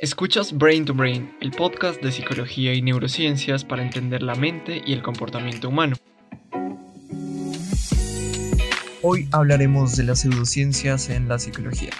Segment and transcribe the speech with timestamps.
[0.00, 4.92] Escuchas Brain to Brain, el podcast de psicología y neurociencias para entender la mente y
[4.92, 5.96] el comportamiento humano.
[9.02, 11.90] Hoy hablaremos de las pseudociencias en la psicología.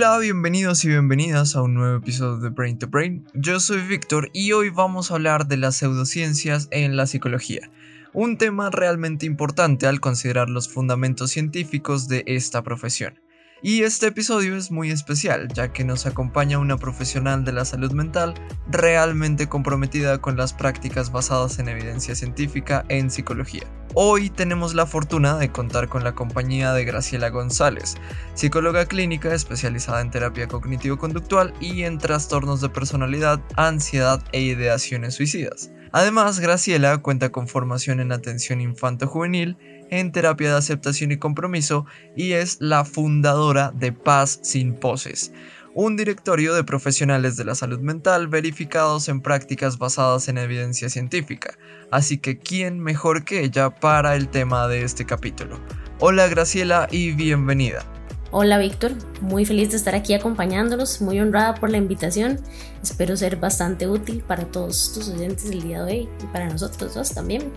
[0.00, 3.26] Hola, bienvenidos y bienvenidas a un nuevo episodio de Brain to Brain.
[3.34, 7.68] Yo soy Víctor y hoy vamos a hablar de las pseudociencias en la psicología,
[8.12, 13.18] un tema realmente importante al considerar los fundamentos científicos de esta profesión.
[13.60, 17.90] Y este episodio es muy especial, ya que nos acompaña una profesional de la salud
[17.90, 18.34] mental
[18.70, 23.64] realmente comprometida con las prácticas basadas en evidencia científica en psicología.
[23.94, 27.96] Hoy tenemos la fortuna de contar con la compañía de Graciela González,
[28.34, 35.72] psicóloga clínica especializada en terapia cognitivo-conductual y en trastornos de personalidad, ansiedad e ideaciones suicidas.
[35.90, 39.56] Además, Graciela cuenta con formación en atención infanto-juvenil,
[39.90, 41.86] en terapia de aceptación y compromiso
[42.16, 45.32] y es la fundadora de Paz sin Poses,
[45.74, 51.56] un directorio de profesionales de la salud mental verificados en prácticas basadas en evidencia científica.
[51.90, 55.60] Así que, ¿quién mejor que ella para el tema de este capítulo?
[56.00, 57.84] Hola Graciela y bienvenida.
[58.30, 62.38] Hola Víctor, muy feliz de estar aquí acompañándolos, muy honrada por la invitación.
[62.82, 66.92] Espero ser bastante útil para todos tus oyentes el día de hoy y para nosotros
[66.92, 67.50] dos también.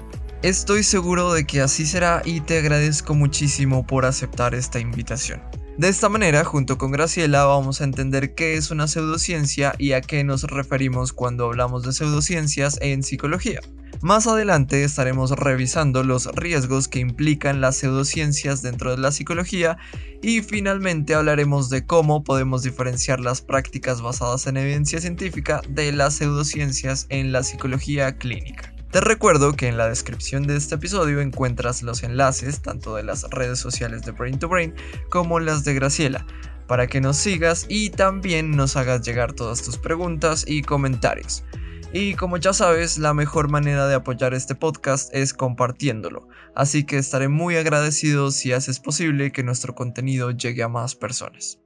[0.44, 5.40] Estoy seguro de que así será y te agradezco muchísimo por aceptar esta invitación.
[5.78, 10.02] De esta manera, junto con Graciela, vamos a entender qué es una pseudociencia y a
[10.02, 13.60] qué nos referimos cuando hablamos de pseudociencias en psicología.
[14.02, 19.78] Más adelante estaremos revisando los riesgos que implican las pseudociencias dentro de la psicología
[20.24, 26.16] y finalmente hablaremos de cómo podemos diferenciar las prácticas basadas en evidencia científica de las
[26.16, 28.74] pseudociencias en la psicología clínica.
[28.92, 33.24] Te recuerdo que en la descripción de este episodio encuentras los enlaces tanto de las
[33.30, 34.74] redes sociales de Brain to Brain
[35.10, 36.26] como las de Graciela,
[36.68, 41.46] para que nos sigas y también nos hagas llegar todas tus preguntas y comentarios.
[41.94, 46.98] Y como ya sabes, la mejor manera de apoyar este podcast es compartiéndolo, así que
[46.98, 51.61] estaré muy agradecido si haces posible que nuestro contenido llegue a más personas.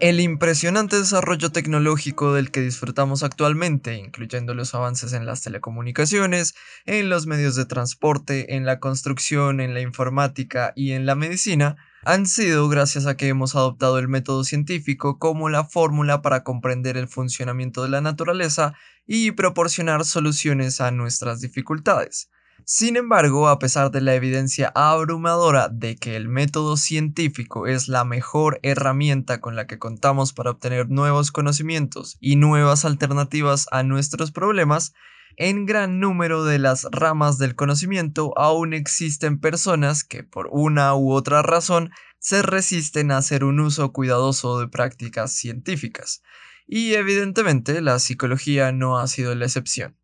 [0.00, 6.54] El impresionante desarrollo tecnológico del que disfrutamos actualmente, incluyendo los avances en las telecomunicaciones,
[6.86, 11.76] en los medios de transporte, en la construcción, en la informática y en la medicina,
[12.02, 16.96] han sido gracias a que hemos adoptado el método científico como la fórmula para comprender
[16.96, 18.72] el funcionamiento de la naturaleza
[19.06, 22.30] y proporcionar soluciones a nuestras dificultades.
[22.64, 28.04] Sin embargo, a pesar de la evidencia abrumadora de que el método científico es la
[28.04, 34.32] mejor herramienta con la que contamos para obtener nuevos conocimientos y nuevas alternativas a nuestros
[34.32, 34.92] problemas,
[35.36, 41.12] en gran número de las ramas del conocimiento aún existen personas que por una u
[41.12, 46.22] otra razón se resisten a hacer un uso cuidadoso de prácticas científicas,
[46.66, 49.99] y evidentemente la psicología no ha sido la excepción.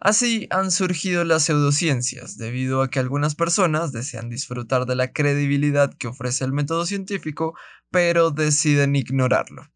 [0.00, 5.94] Así han surgido las pseudociencias, debido a que algunas personas desean disfrutar de la credibilidad
[5.94, 7.54] que ofrece el método científico,
[7.90, 9.70] pero deciden ignorarlo.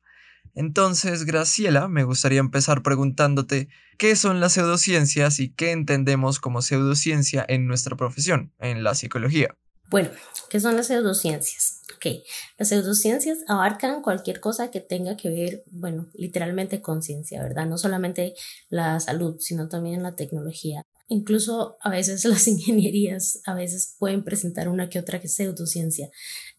[0.55, 7.45] Entonces, Graciela, me gustaría empezar preguntándote qué son las pseudociencias y qué entendemos como pseudociencia
[7.49, 9.55] en nuestra profesión, en la psicología.
[9.89, 10.11] Bueno,
[10.50, 11.68] ¿qué son las pseudociencias?
[11.97, 12.22] Ok,
[12.59, 17.66] las pseudociencias abarcan cualquier cosa que tenga que ver, bueno, literalmente con ciencia, ¿verdad?
[17.66, 18.34] No solamente
[18.69, 20.82] la salud, sino también la tecnología.
[21.09, 26.10] Incluso a veces las ingenierías a veces pueden presentar una que otra pseudociencia.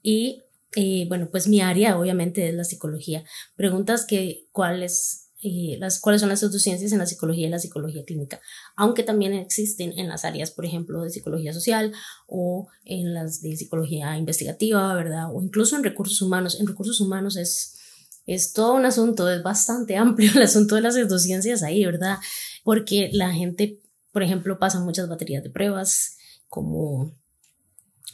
[0.02, 0.44] Y
[0.76, 3.24] y bueno, pues mi área obviamente es la psicología.
[3.56, 8.04] Preguntas que cuáles eh, las, cuáles son las pseudociencias en la psicología y la psicología
[8.04, 8.42] clínica,
[8.76, 11.94] aunque también existen en las áreas, por ejemplo, de psicología social
[12.28, 15.34] o en las de psicología investigativa, ¿verdad?
[15.34, 16.60] O incluso en recursos humanos.
[16.60, 17.78] En recursos humanos es,
[18.26, 22.18] es todo un asunto, es bastante amplio el asunto de las pseudociencias ahí, ¿verdad?
[22.66, 23.80] Porque la gente,
[24.12, 26.18] por ejemplo, pasa muchas baterías de pruebas,
[26.50, 27.16] como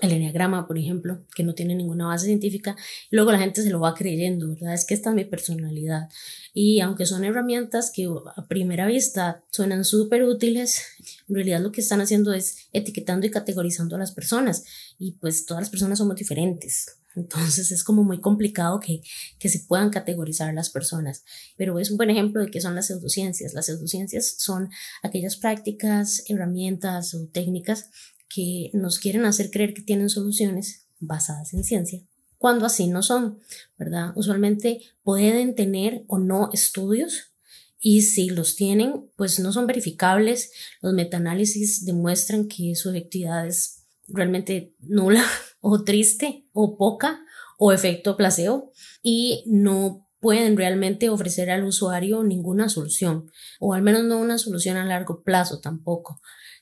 [0.02, 2.76] el enneagrama, por ejemplo, que no tiene ninguna base científica,
[3.12, 4.74] luego la gente se lo va creyendo, ¿verdad?
[4.74, 6.10] Es que esta es mi personalidad.
[6.54, 10.82] Y aunque son herramientas que a primera vista suenan súper útiles,
[11.30, 14.66] en realidad lo que están haciendo es etiquetando y categorizando a las personas.
[15.00, 16.98] Y pues todas las personas somos diferentes.
[17.16, 19.02] Entonces es como muy complicado que,
[19.40, 21.24] que se puedan categorizar las personas.
[21.56, 23.54] Pero es un buen ejemplo de qué son las pseudociencias.
[23.54, 24.70] Las pseudociencias son
[25.02, 27.90] aquellas prácticas, herramientas o técnicas
[28.30, 32.02] que nos quieren hacer creer que tienen soluciones basadas en ciencia,
[32.38, 33.40] cuando así no son,
[33.78, 34.12] ¿verdad?
[34.16, 37.32] Usualmente pueden tener o no estudios
[37.80, 40.52] y si los tienen, pues no son verificables.
[40.82, 45.24] Los metaanálisis demuestran que su efectividad es realmente nula
[45.60, 47.24] o triste o poca
[47.58, 54.04] o efecto placebo y no pueden realmente ofrecer al usuario ninguna solución o al menos
[54.04, 56.22] no una solución a largo plazo tampoco.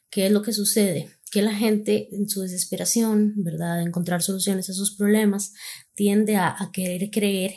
[0.10, 1.10] ¿Qué es lo que sucede?
[1.34, 5.54] Que la gente en su desesperación, ¿verdad?, de encontrar soluciones a sus problemas,
[5.96, 7.54] tiende a, querer creer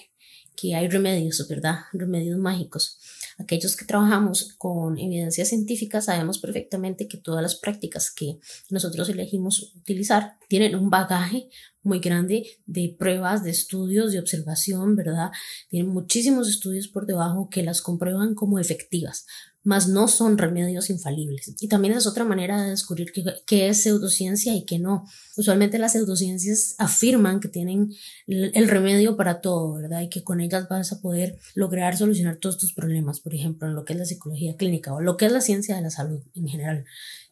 [0.56, 1.80] que hay remedios, ¿verdad?
[1.92, 2.98] Remedios mágicos.
[3.36, 8.38] Aquellos que trabajamos con evidencia científica sabemos perfectamente que todas las prácticas que
[8.70, 11.50] nosotros elegimos utilizar tienen un bagaje
[11.82, 15.32] muy grande de pruebas, de estudios, de observación, ¿verdad?
[15.68, 19.26] Tienen muchísimos estudios por debajo que las comprueban como efectivas
[19.66, 21.52] mas no son remedios infalibles.
[21.58, 23.12] Y también es otra manera de descubrir
[23.44, 25.08] qué, es pseudociencia y qué no.
[25.36, 27.92] Usualmente las pseudociencias afirman que tienen
[28.28, 30.02] el, remedio para todo, ¿verdad?
[30.02, 33.74] Y que con ellas vas a poder lograr solucionar todos tus problemas, por ejemplo, en
[33.74, 36.20] lo que es la psicología clínica o lo que es la ciencia de la salud
[36.36, 36.84] en general.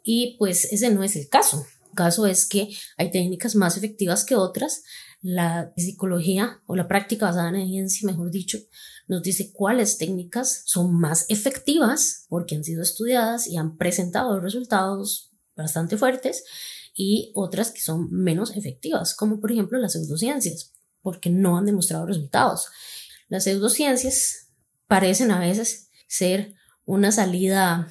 [0.03, 1.65] Y pues ese no es el caso.
[1.91, 4.83] El caso es que hay técnicas más efectivas que otras.
[5.27, 8.59] La psicología o la práctica basada en evidencia, mejor dicho,
[9.09, 15.31] nos dice cuáles técnicas son más efectivas porque han sido estudiadas y han presentado resultados
[15.57, 16.45] bastante fuertes
[16.95, 22.05] y otras que son menos efectivas, como por ejemplo las pseudociencias, porque no han demostrado
[22.05, 22.67] resultados.
[23.29, 24.51] Las pseudociencias
[24.89, 26.53] parecen a veces ser
[26.85, 27.91] una salida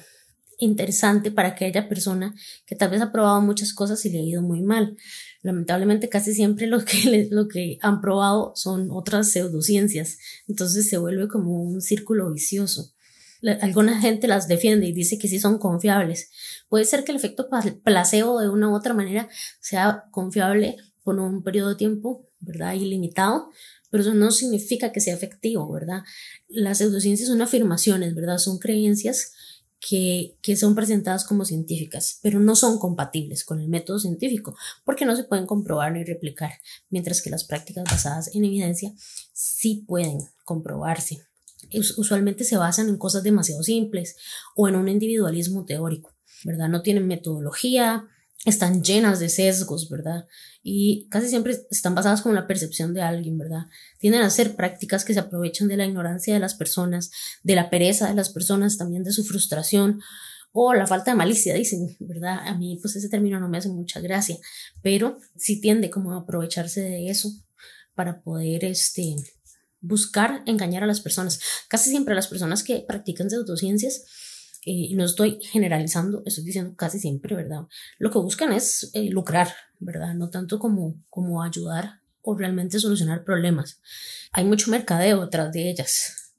[0.58, 2.34] interesante para aquella persona
[2.66, 4.96] que tal vez ha probado muchas cosas y le ha ido muy mal.
[5.42, 10.18] Lamentablemente casi siempre lo que, lo que han probado son otras pseudociencias,
[10.48, 12.92] entonces se vuelve como un círculo vicioso.
[13.60, 16.30] alguna gente las defiende y dice que sí son confiables.
[16.68, 17.48] Puede ser que el efecto
[17.82, 19.28] placebo de una u otra manera
[19.60, 22.72] sea confiable por un periodo de tiempo, ¿verdad?
[22.74, 23.50] Ilimitado,
[23.90, 26.02] pero eso no significa que sea efectivo, ¿verdad?
[26.48, 28.38] Las pseudociencias son afirmaciones, ¿verdad?
[28.38, 29.33] Son creencias
[29.86, 35.04] que, que, son presentadas como científicas, pero no son compatibles con el método científico porque
[35.04, 36.52] no se pueden comprobar ni replicar,
[36.88, 38.92] mientras que las prácticas basadas en evidencia
[39.32, 41.20] sí pueden comprobarse.
[41.96, 44.16] Usualmente se basan en cosas demasiado simples
[44.54, 46.14] o en un individualismo teórico,
[46.44, 46.68] ¿verdad?
[46.68, 48.08] No tienen metodología,
[48.44, 50.26] están llenas de sesgos, ¿verdad?
[50.62, 53.66] Y casi siempre están basadas con la percepción de alguien, ¿verdad?
[53.98, 57.10] Tienden a ser prácticas que se aprovechan de la ignorancia de las personas,
[57.42, 60.00] de la pereza de las personas, también de su frustración
[60.52, 62.38] o la falta de malicia, dicen, ¿verdad?
[62.46, 64.36] A mí pues ese término no me hace mucha gracia,
[64.82, 67.32] pero sí tiende como a aprovecharse de eso
[67.94, 69.16] para poder, este,
[69.80, 71.40] buscar engañar a las personas.
[71.68, 74.04] Casi siempre las personas que practican pseudociencias
[74.66, 77.62] eh, no estoy generalizando, estoy diciendo casi siempre, ¿verdad?
[77.98, 80.14] Lo que buscan es eh, lucrar, ¿verdad?
[80.14, 83.80] No tanto como, como ayudar o realmente solucionar problemas.
[84.32, 86.32] Hay mucho mercadeo detrás de ellas.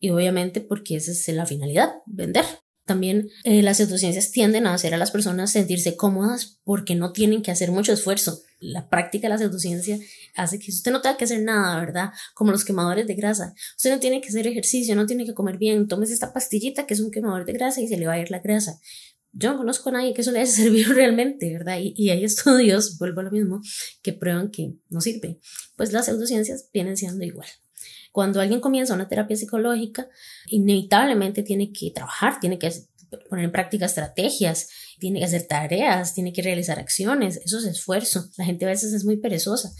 [0.00, 2.44] Y obviamente porque esa es la finalidad, vender.
[2.90, 7.40] También eh, las pseudociencias tienden a hacer a las personas sentirse cómodas porque no tienen
[7.40, 8.42] que hacer mucho esfuerzo.
[8.58, 9.96] La práctica de la pseudociencia
[10.34, 12.10] hace que usted no tenga que hacer nada, ¿verdad?
[12.34, 13.54] Como los quemadores de grasa.
[13.76, 15.86] Usted no tiene que hacer ejercicio, no tiene que comer bien.
[15.86, 18.32] Tomes esta pastillita que es un quemador de grasa y se le va a ir
[18.32, 18.80] la grasa.
[19.30, 21.78] Yo no conozco a nadie que eso le haya servido realmente, ¿verdad?
[21.78, 23.60] Y, y hay estudios, vuelvo a lo mismo,
[24.02, 25.38] que prueban que no sirve.
[25.76, 27.46] Pues las pseudociencias vienen siendo igual.
[28.12, 30.08] Cuando alguien comienza una terapia psicológica,
[30.48, 32.70] inevitablemente tiene que trabajar, tiene que
[33.28, 38.28] poner en práctica estrategias, tiene que hacer tareas, tiene que realizar acciones, eso es esfuerzo.
[38.36, 39.70] La gente a veces es muy perezosa.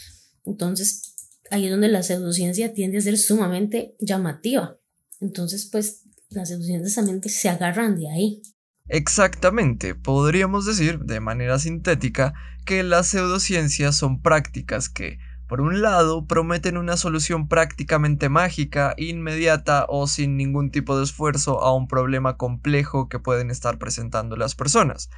[0.44, 1.14] Entonces,
[1.50, 4.78] ahí es donde la pseudociencia tiende a ser sumamente llamativa.
[5.20, 8.42] Entonces, pues, las pseudociencias también se agarran de ahí.
[8.86, 12.34] Exactamente, podríamos decir de manera sintética
[12.64, 15.18] que las pseudociencias son prácticas que
[15.50, 21.60] por un lado, prometen una solución prácticamente mágica, inmediata o sin ningún tipo de esfuerzo
[21.64, 25.10] a un problema complejo que pueden estar presentando las personas.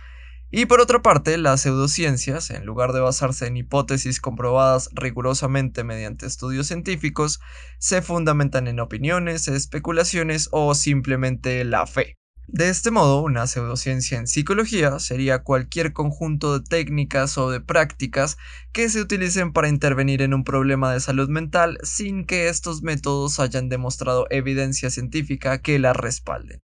[0.50, 6.24] Y por otra parte, las pseudociencias, en lugar de basarse en hipótesis comprobadas rigurosamente mediante
[6.24, 7.38] estudios científicos,
[7.78, 12.16] se fundamentan en opiniones, especulaciones o simplemente la fe.
[12.48, 18.36] De este modo, una pseudociencia en psicología sería cualquier conjunto de técnicas o de prácticas
[18.72, 23.40] que se utilicen para intervenir en un problema de salud mental sin que estos métodos
[23.40, 26.60] hayan demostrado evidencia científica que la respalden.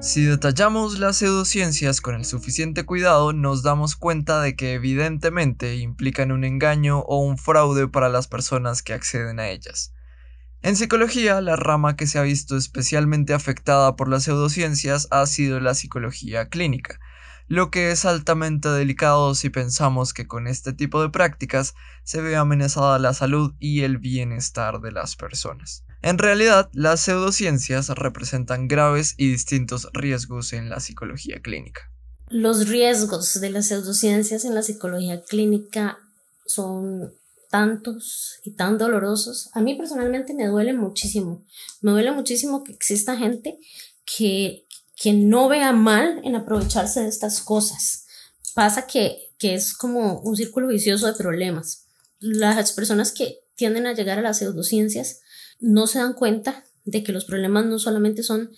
[0.00, 6.32] Si detallamos las pseudociencias con el suficiente cuidado, nos damos cuenta de que evidentemente implican
[6.32, 9.94] un engaño o un fraude para las personas que acceden a ellas.
[10.62, 15.60] En psicología, la rama que se ha visto especialmente afectada por las pseudociencias ha sido
[15.60, 17.00] la psicología clínica,
[17.48, 21.74] lo que es altamente delicado si pensamos que con este tipo de prácticas
[22.04, 25.85] se ve amenazada la salud y el bienestar de las personas.
[26.06, 31.90] En realidad, las pseudociencias representan graves y distintos riesgos en la psicología clínica.
[32.28, 35.98] Los riesgos de las pseudociencias en la psicología clínica
[36.46, 37.12] son
[37.50, 39.50] tantos y tan dolorosos.
[39.54, 41.44] A mí personalmente me duele muchísimo.
[41.80, 43.58] Me duele muchísimo que exista gente
[44.04, 48.06] que, que no vea mal en aprovecharse de estas cosas.
[48.54, 51.86] Pasa que, que es como un círculo vicioso de problemas.
[52.20, 55.22] Las personas que tienden a llegar a las pseudociencias
[55.60, 58.50] no se dan cuenta de que los problemas no solamente son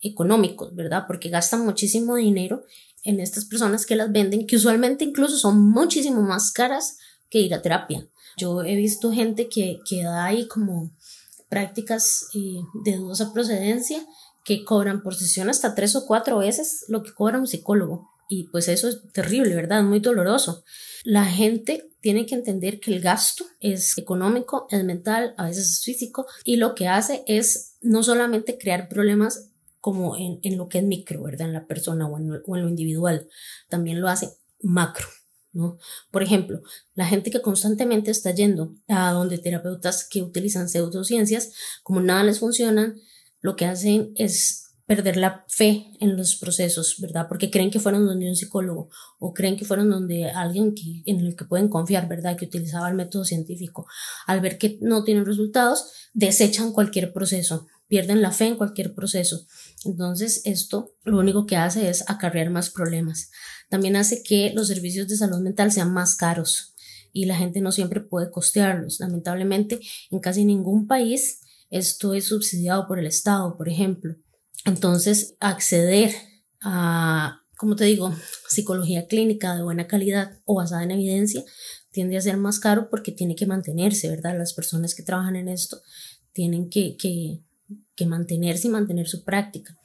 [0.00, 1.04] económicos, ¿verdad?
[1.06, 2.64] Porque gastan muchísimo dinero
[3.04, 6.98] en estas personas que las venden, que usualmente incluso son muchísimo más caras
[7.30, 8.08] que ir a terapia.
[8.36, 10.92] Yo he visto gente que, que da ahí como
[11.48, 14.04] prácticas eh, de dudosa procedencia
[14.44, 18.10] que cobran por sesión hasta tres o cuatro veces lo que cobra un psicólogo.
[18.28, 19.82] Y pues eso es terrible, ¿verdad?
[19.82, 20.64] Muy doloroso.
[21.04, 25.82] La gente tiene que entender que el gasto es económico, es mental, a veces es
[25.82, 30.78] físico, y lo que hace es no solamente crear problemas como en, en lo que
[30.78, 31.48] es micro, ¿verdad?
[31.48, 33.26] En la persona o en, o en lo individual,
[33.68, 34.30] también lo hace
[34.62, 35.08] macro.
[35.52, 35.78] ¿No?
[36.12, 36.62] Por ejemplo,
[36.94, 42.38] la gente que constantemente está yendo a donde terapeutas que utilizan pseudociencias, como nada les
[42.38, 42.94] funciona,
[43.40, 47.26] lo que hacen es perder la fe en los procesos, ¿verdad?
[47.28, 48.88] Porque creen que fueron donde un psicólogo
[49.18, 52.36] o creen que fueron donde alguien que, en el que pueden confiar, ¿verdad?
[52.36, 53.86] Que utilizaba el método científico.
[54.26, 59.44] Al ver que no tienen resultados, desechan cualquier proceso, pierden la fe en cualquier proceso.
[59.84, 63.30] Entonces, esto lo único que hace es acarrear más problemas.
[63.68, 66.74] También hace que los servicios de salud mental sean más caros
[67.12, 69.00] y la gente no siempre puede costearlos.
[69.00, 71.40] Lamentablemente, en casi ningún país
[71.70, 74.14] esto es subsidiado por el Estado, por ejemplo.
[74.66, 76.12] Entonces, acceder
[76.60, 78.14] a, como te digo,
[78.48, 81.44] psicología clínica de buena calidad o basada en evidencia
[81.92, 84.36] tiende a ser más caro porque tiene que mantenerse, ¿verdad?
[84.36, 85.80] Las personas que trabajan en esto
[86.32, 87.40] tienen que, que,
[87.94, 89.78] que mantenerse y mantener su práctica.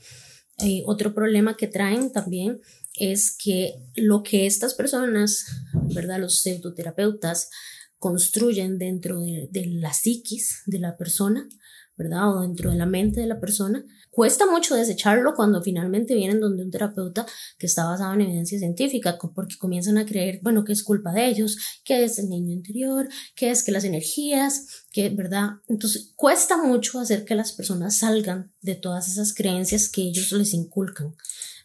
[0.58, 2.60] Eh, otro problema que traen también
[2.96, 5.46] es que lo que estas personas,
[5.94, 6.20] ¿verdad?
[6.20, 7.50] Los pseudoterapeutas
[7.98, 11.48] construyen dentro de, de la psiquis de la persona,
[11.96, 12.36] ¿verdad?
[12.36, 16.66] O dentro de la mente de la persona, Cuesta mucho desecharlo cuando finalmente vienen donde
[16.66, 17.26] un terapeuta
[17.58, 21.28] que está basado en evidencia científica, porque comienzan a creer, bueno, que es culpa de
[21.28, 25.52] ellos, que es el niño interior, que es que las energías, que, ¿verdad?
[25.70, 30.54] Entonces, cuesta mucho hacer que las personas salgan de todas esas creencias que ellos les
[30.54, 31.16] inculcan,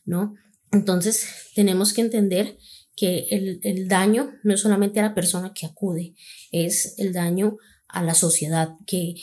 [0.05, 0.37] ¿no?
[0.71, 2.59] Entonces, tenemos que entender
[2.95, 6.15] que el, el daño no es solamente a la persona que acude,
[6.53, 7.57] es el daño
[7.89, 9.17] a la sociedad, que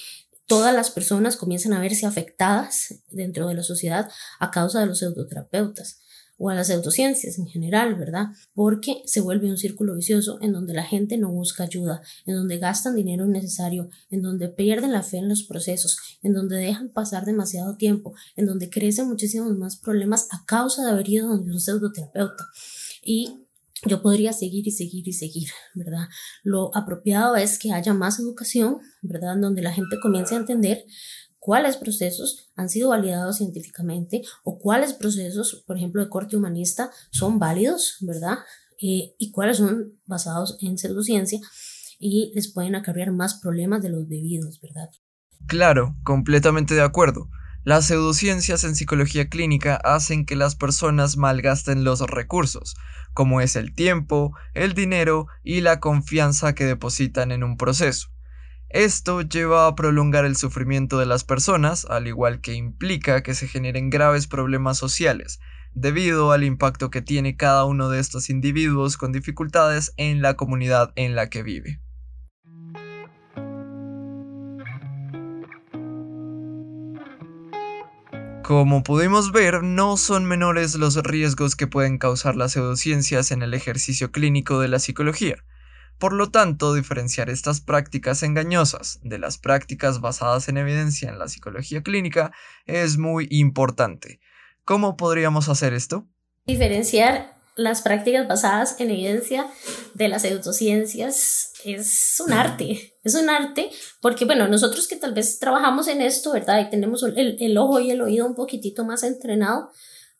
[0.47, 4.09] todas las personas comienzan a verse afectadas dentro de la sociedad
[4.39, 6.00] a causa de los pseudoterapeutas
[6.38, 8.27] o a las pseudociencias en general, ¿verdad?
[8.53, 12.57] Porque se vuelve un círculo vicioso en donde la gente no busca ayuda, en donde
[12.57, 17.25] gastan dinero innecesario, en donde pierden la fe en los procesos, en donde dejan pasar
[17.25, 21.59] demasiado tiempo, en donde crecen muchísimos más problemas a causa de haber ido donde un
[21.59, 22.45] pseudoterapeuta.
[23.01, 23.42] Y
[23.85, 26.07] yo podría seguir y seguir y seguir, ¿verdad?
[26.43, 29.35] Lo apropiado es que haya más educación, ¿verdad?
[29.39, 30.85] Donde la gente comience a entender
[31.39, 37.39] cuáles procesos han sido validados científicamente o cuáles procesos, por ejemplo, de corte humanista, son
[37.39, 38.39] válidos, ¿verdad?
[38.81, 41.39] Eh, y cuáles son basados en pseudociencia
[41.99, 44.89] y les pueden acarrear más problemas de los debidos, ¿verdad?
[45.47, 47.29] Claro, completamente de acuerdo.
[47.65, 52.75] Las pseudociencias en psicología clínica hacen que las personas malgasten los recursos,
[53.13, 58.10] como es el tiempo, el dinero y la confianza que depositan en un proceso.
[58.70, 63.48] Esto lleva a prolongar el sufrimiento de las personas, al igual que implica que se
[63.48, 65.39] generen graves problemas sociales,
[65.75, 70.91] debido al impacto que tiene cada uno de estos individuos con dificultades en la comunidad
[70.96, 71.82] en la que vive.
[78.43, 83.53] Como pudimos ver, no son menores los riesgos que pueden causar las pseudociencias en el
[83.53, 85.38] ejercicio clínico de la psicología.
[85.97, 91.29] Por lo tanto, diferenciar estas prácticas engañosas de las prácticas basadas en evidencia en la
[91.29, 92.33] psicología clínica
[92.65, 94.19] es muy importante.
[94.65, 96.05] ¿Cómo podríamos hacer esto?
[96.45, 99.48] Diferenciar las prácticas basadas en evidencia
[99.93, 103.69] de las pseudociencias es un arte, es un arte
[104.01, 106.62] porque, bueno, nosotros que tal vez trabajamos en esto, ¿verdad?
[106.62, 109.69] Y tenemos el, el ojo y el oído un poquitito más entrenado,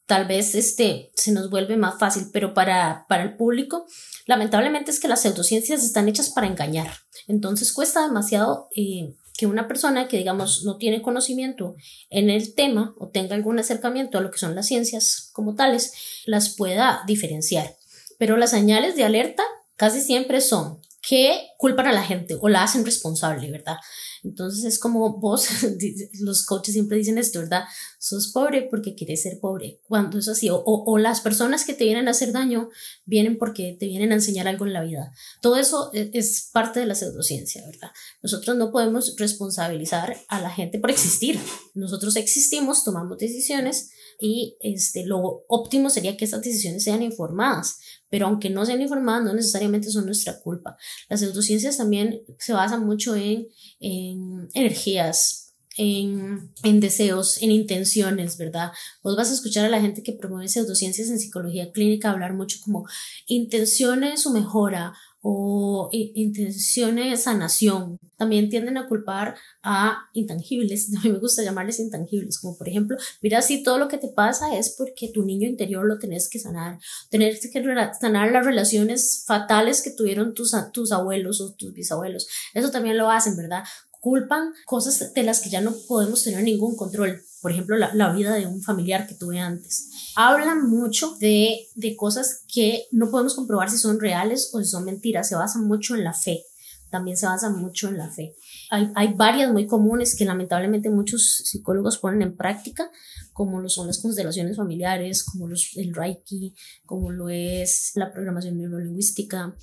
[0.06, 3.86] tal vez este se nos vuelve más fácil, pero para, para el público,
[4.26, 6.92] lamentablemente es que las pseudociencias están hechas para engañar,
[7.28, 11.76] entonces cuesta demasiado eh, que una persona que, digamos, no tiene conocimiento
[12.10, 15.92] en el tema o tenga algún acercamiento a lo que son las ciencias como tales,
[16.26, 17.76] las pueda diferenciar.
[18.18, 19.44] Pero las señales de alerta
[19.76, 23.76] casi siempre son que culpan a la gente o la hacen responsable, ¿verdad?
[24.24, 25.48] Entonces es como vos,
[26.20, 27.64] los coaches siempre dicen esto, ¿verdad?
[28.00, 29.82] Sos pobre porque quieres ser pobre.
[29.88, 32.70] Cuando es así, o, o, las personas que te vienen a hacer daño
[33.06, 35.12] vienen porque te vienen a enseñar algo en la vida.
[35.42, 37.92] Todo eso e, es parte de la pseudociencia, ¿verdad?
[38.22, 41.40] Nosotros no podemos responsabilizar a la gente por existir.
[41.74, 47.80] Nosotros existimos, tomamos decisiones y este, lo óptimo sería que esas decisiones sean informadas
[48.14, 50.78] pero aunque no sean informadas, no necesariamente son nuestra culpa.
[51.10, 53.48] Las pseudociencias también se basan mucho en,
[53.80, 58.72] en energías, en, en, deseos, en intenciones, ¿verdad?
[59.02, 62.60] Vos vas a escuchar a la gente que promueve pseudociencias en psicología clínica hablar mucho
[62.64, 62.86] como
[63.26, 64.94] intenciones o mejora
[65.26, 67.98] o intenciones de sanación.
[68.18, 72.98] También tienden a culpar a intangibles, a mí me gusta llamarles intangibles, como por ejemplo,
[73.22, 76.40] mira si todo lo que te pasa es porque tu niño interior lo tenés que
[76.40, 76.78] sanar,
[77.10, 77.64] tener que
[78.00, 82.28] sanar las relaciones fatales que tuvieron tus, tus abuelos o tus bisabuelos.
[82.54, 83.64] Eso también lo hacen, ¿verdad?
[84.04, 87.24] Culpan cosas de las que ya no podemos tener ningún control.
[87.42, 91.96] Por ejemplo, la, la vida de un familiar que tuve antes hablan mucho de, de
[91.96, 95.30] cosas que no podemos comprobar si son reales o si son mentiras.
[95.30, 96.44] Se basan mucho en la fe.
[96.90, 98.36] También se basa mucho en la fe.
[98.72, 102.92] Hay, hay varias muy comunes que lamentablemente muchos psicólogos ponen en práctica,
[103.32, 106.54] como lo son las constelaciones familiares, como los, el Reiki,
[106.86, 109.56] como lo es la programación neurolingüística.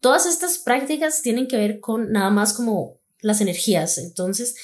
[0.00, 3.98] Todas estas prácticas tienen que ver con nada más como las energías.
[3.98, 4.54] Entonces,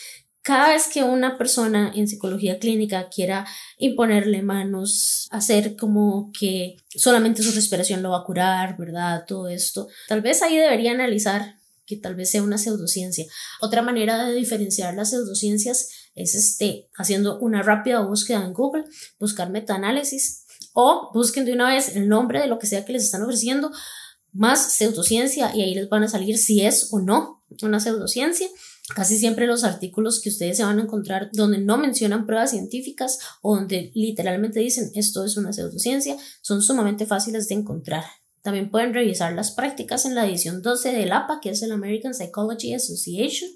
[0.42, 7.42] cada vez que una persona en psicología clínica quiera imponerle manos, hacer como que solamente
[7.42, 9.24] su respiración lo va a curar, ¿verdad?
[9.26, 13.26] Todo esto, tal vez ahí debería analizar que tal vez sea una pseudociencia.
[13.60, 18.84] Otra manera de diferenciar las pseudociencias es este, haciendo una rápida búsqueda en Google,
[19.18, 23.04] buscar metaanálisis o busquen de una vez el nombre de lo que sea que les
[23.04, 23.70] están ofreciendo,
[24.32, 28.48] más pseudociencia y ahí les van a salir si es o no una pseudociencia
[28.94, 33.18] Casi siempre los artículos que ustedes se van a encontrar donde no mencionan pruebas científicas
[33.40, 38.04] o donde literalmente dicen esto es una pseudociencia son sumamente fáciles de encontrar.
[38.42, 42.12] También pueden revisar las prácticas en la edición 12 del APA, que es el American
[42.12, 43.48] Psychology Association,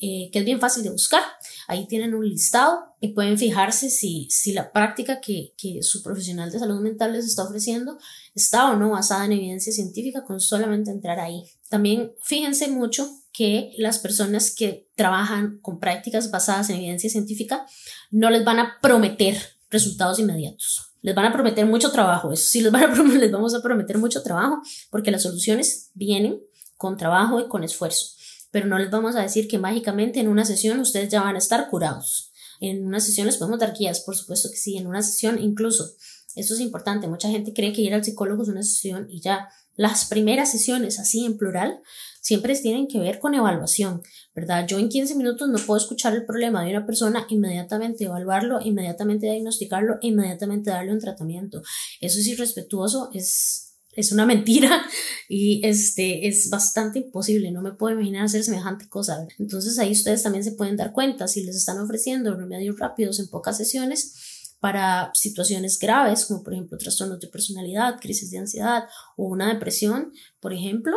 [0.00, 1.22] eh, que es bien fácil de buscar.
[1.68, 6.50] Ahí tienen un listado y pueden fijarse si, si la práctica que, que su profesional
[6.50, 7.98] de salud mental les está ofreciendo
[8.34, 11.44] está o no basada en evidencia científica con solamente entrar ahí.
[11.68, 17.66] También fíjense mucho que las personas que trabajan con prácticas basadas en evidencia científica
[18.10, 19.36] no les van a prometer
[19.70, 20.94] resultados inmediatos.
[21.02, 24.22] Les van a prometer mucho trabajo, eso sí les, van les vamos a prometer mucho
[24.22, 26.40] trabajo porque las soluciones vienen
[26.76, 28.15] con trabajo y con esfuerzo,
[28.56, 31.38] pero no les vamos a decir que mágicamente en una sesión ustedes ya van a
[31.40, 32.32] estar curados.
[32.58, 35.90] En una sesión les podemos dar guías, por supuesto que sí, en una sesión incluso.
[36.34, 39.50] Esto es importante, mucha gente cree que ir al psicólogo es una sesión y ya.
[39.74, 41.82] Las primeras sesiones, así en plural,
[42.22, 44.00] siempre tienen que ver con evaluación,
[44.34, 44.66] ¿verdad?
[44.66, 49.26] Yo en 15 minutos no puedo escuchar el problema de una persona, inmediatamente evaluarlo, inmediatamente
[49.26, 51.60] diagnosticarlo, inmediatamente darle un tratamiento.
[52.00, 53.65] Eso es irrespetuoso, es,
[53.96, 54.86] es una mentira
[55.28, 59.26] y este es bastante imposible, no me puedo imaginar hacer semejante cosa.
[59.38, 63.28] Entonces ahí ustedes también se pueden dar cuenta si les están ofreciendo remedios rápidos en
[63.28, 68.84] pocas sesiones para situaciones graves, como por ejemplo trastornos de personalidad, crisis de ansiedad
[69.16, 70.96] o una depresión, por ejemplo,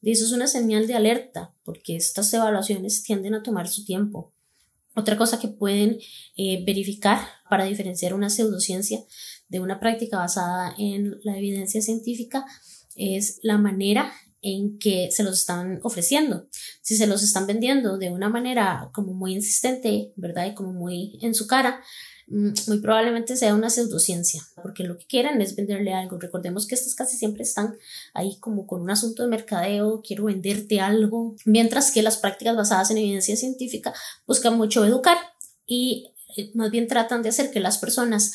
[0.00, 4.32] y eso es una señal de alerta, porque estas evaluaciones tienden a tomar su tiempo.
[4.94, 5.98] Otra cosa que pueden
[6.36, 7.18] eh, verificar
[7.50, 9.00] para diferenciar una pseudociencia
[9.48, 12.44] de una práctica basada en la evidencia científica
[12.96, 16.48] es la manera en que se los están ofreciendo.
[16.82, 20.46] Si se los están vendiendo de una manera como muy insistente, ¿verdad?
[20.46, 21.80] Y como muy en su cara,
[22.26, 26.18] Mm, muy probablemente sea una pseudociencia, porque lo que quieren es venderle algo.
[26.18, 27.76] Recordemos que estas casi siempre están
[28.14, 32.90] ahí como con un asunto de mercadeo, quiero venderte algo, mientras que las prácticas basadas
[32.90, 33.92] en evidencia científica
[34.26, 35.18] buscan mucho educar
[35.66, 38.32] y eh, más bien tratan de hacer que las personas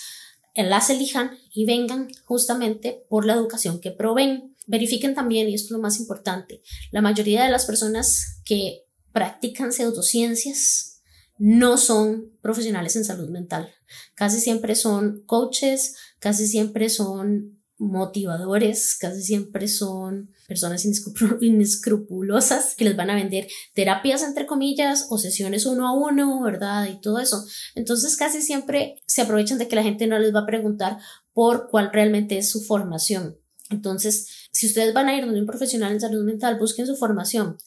[0.56, 4.56] las elijan y vengan justamente por la educación que proveen.
[4.68, 9.72] Verifiquen también, y esto es lo más importante, la mayoría de las personas que practican
[9.74, 11.02] pseudociencias
[11.40, 13.74] no son profesionales en salud mental.
[14.14, 20.86] Casi siempre son coaches, casi siempre son motivadores, casi siempre son personas
[21.42, 26.88] inescrupulosas que les van a vender terapias entre comillas o sesiones uno a uno, ¿verdad?
[26.88, 27.44] Y todo eso.
[27.74, 30.98] Entonces casi siempre se aprovechan de que la gente no les va a preguntar
[31.34, 33.38] por cuál realmente es su formación.
[33.72, 37.58] Entonces, si ustedes van a ir donde un profesional en salud mental, busquen su formación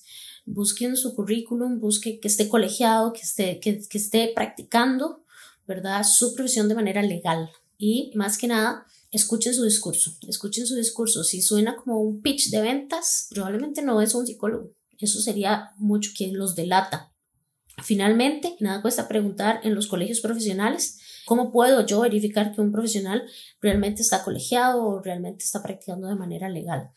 [0.45, 5.25] busque en su currículum, busque que esté colegiado, que esté, que, que esté practicando,
[5.67, 6.05] ¿verdad?
[6.05, 7.51] Su profesión de manera legal.
[7.79, 11.23] Y más que nada, escuchen su discurso, escuchen su discurso.
[11.23, 14.73] Si suena como un pitch de ventas, probablemente no es un psicólogo.
[14.99, 17.13] Eso sería mucho que los delata.
[17.83, 23.23] Finalmente, nada cuesta preguntar en los colegios profesionales cómo puedo yo verificar que un profesional
[23.61, 26.91] realmente está colegiado o realmente está practicando de manera legal.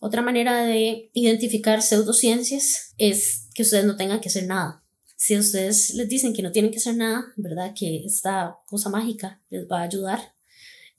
[0.00, 4.84] Otra manera de identificar pseudociencias es que ustedes no tengan que hacer nada.
[5.16, 7.72] Si ustedes les dicen que no tienen que hacer nada, ¿verdad?
[7.74, 10.33] Que esta cosa mágica les va a ayudar,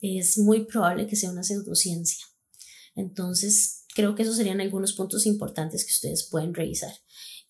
[0.00, 2.24] es muy probable que sea una pseudociencia.
[2.94, 6.92] Entonces, creo que esos serían algunos puntos importantes que ustedes pueden revisar.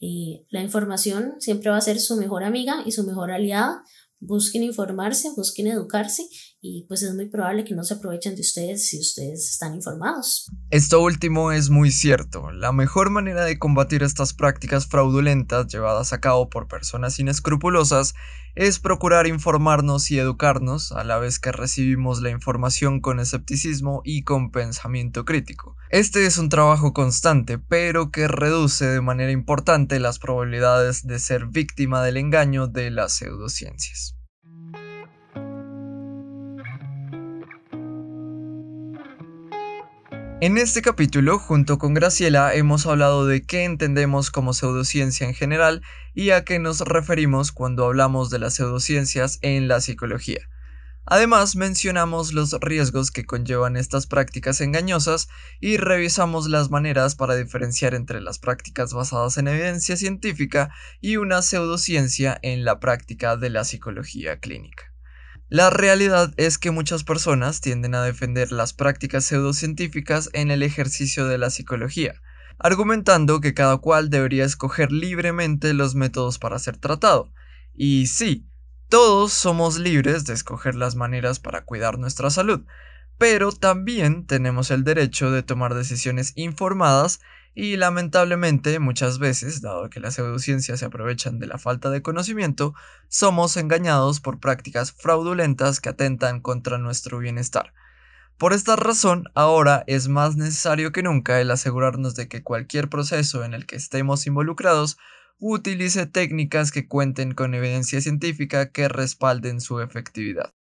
[0.00, 3.82] Eh, la información siempre va a ser su mejor amiga y su mejor aliada
[4.18, 6.26] busquen informarse, busquen educarse
[6.60, 10.46] y pues es muy probable que no se aprovechen de ustedes si ustedes están informados.
[10.70, 12.50] Esto último es muy cierto.
[12.50, 18.14] La mejor manera de combatir estas prácticas fraudulentas llevadas a cabo por personas inescrupulosas
[18.54, 24.22] es procurar informarnos y educarnos a la vez que recibimos la información con escepticismo y
[24.22, 25.76] con pensamiento crítico.
[25.90, 31.46] Este es un trabajo constante, pero que reduce de manera importante las probabilidades de ser
[31.46, 34.15] víctima del engaño de las pseudociencias.
[40.42, 45.80] En este capítulo, junto con Graciela, hemos hablado de qué entendemos como pseudociencia en general
[46.12, 50.46] y a qué nos referimos cuando hablamos de las pseudociencias en la psicología.
[51.06, 57.94] Además, mencionamos los riesgos que conllevan estas prácticas engañosas y revisamos las maneras para diferenciar
[57.94, 60.68] entre las prácticas basadas en evidencia científica
[61.00, 64.95] y una pseudociencia en la práctica de la psicología clínica.
[65.48, 71.26] La realidad es que muchas personas tienden a defender las prácticas pseudocientíficas en el ejercicio
[71.26, 72.20] de la psicología,
[72.58, 77.32] argumentando que cada cual debería escoger libremente los métodos para ser tratado.
[77.74, 78.48] Y sí,
[78.88, 82.64] todos somos libres de escoger las maneras para cuidar nuestra salud,
[83.16, 87.20] pero también tenemos el derecho de tomar decisiones informadas
[87.58, 92.74] y lamentablemente muchas veces, dado que las pseudociencias se aprovechan de la falta de conocimiento,
[93.08, 97.72] somos engañados por prácticas fraudulentas que atentan contra nuestro bienestar.
[98.36, 103.42] Por esta razón, ahora es más necesario que nunca el asegurarnos de que cualquier proceso
[103.42, 104.98] en el que estemos involucrados
[105.38, 110.55] utilice técnicas que cuenten con evidencia científica que respalden su efectividad.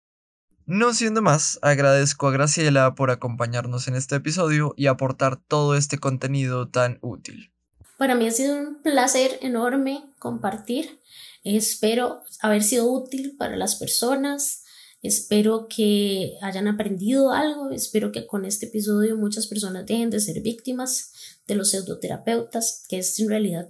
[0.66, 5.98] No siendo más, agradezco a Graciela por acompañarnos en este episodio y aportar todo este
[5.98, 7.52] contenido tan útil.
[7.98, 11.02] Para mí ha sido un placer enorme compartir.
[11.44, 14.64] Espero haber sido útil para las personas.
[15.02, 17.72] Espero que hayan aprendido algo.
[17.72, 21.12] Espero que con este episodio muchas personas dejen de ser víctimas
[21.46, 23.68] de los pseudoterapeutas, que es en realidad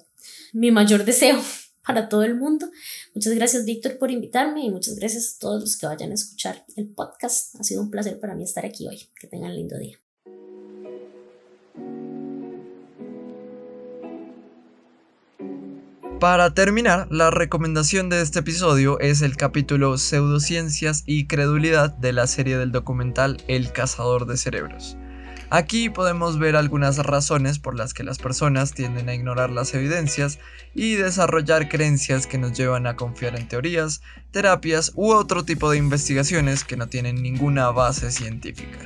[0.53, 1.41] mi mayor deseo
[1.85, 2.69] para todo el mundo.
[3.13, 6.65] Muchas gracias, Víctor, por invitarme y muchas gracias a todos los que vayan a escuchar
[6.75, 7.55] el podcast.
[7.59, 9.01] Ha sido un placer para mí estar aquí hoy.
[9.19, 9.97] Que tengan un lindo día.
[16.19, 22.27] Para terminar, la recomendación de este episodio es el capítulo Pseudociencias y Credulidad de la
[22.27, 24.95] serie del documental El Cazador de Cerebros.
[25.53, 30.39] Aquí podemos ver algunas razones por las que las personas tienden a ignorar las evidencias
[30.73, 35.77] y desarrollar creencias que nos llevan a confiar en teorías, terapias u otro tipo de
[35.77, 38.79] investigaciones que no tienen ninguna base científica.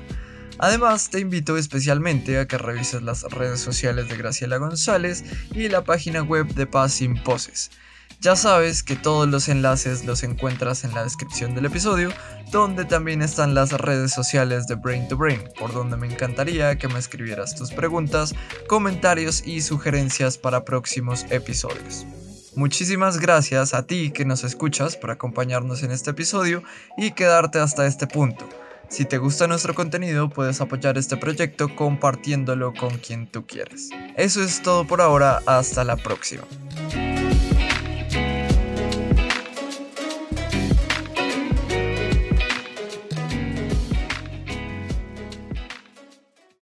[0.57, 5.85] Además, te invito especialmente a que revises las redes sociales de Graciela González y la
[5.85, 7.71] página web de Paz Sin Poses.
[8.19, 12.09] Ya sabes que todos los enlaces los encuentras en la descripción del episodio,
[12.51, 16.87] donde también están las redes sociales de Brain to Brain, por donde me encantaría que
[16.87, 18.33] me escribieras tus preguntas,
[18.67, 22.05] comentarios y sugerencias para próximos episodios.
[22.55, 26.63] Muchísimas gracias a ti que nos escuchas por acompañarnos en este episodio
[26.97, 28.49] y quedarte hasta este punto.
[28.89, 33.89] Si te gusta nuestro contenido, puedes apoyar este proyecto compartiéndolo con quien tú quieres.
[34.15, 36.43] Eso es todo por ahora, hasta la próxima.